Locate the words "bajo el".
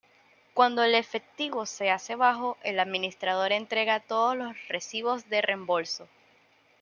2.15-2.79